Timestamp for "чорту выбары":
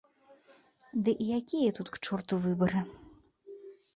2.05-2.81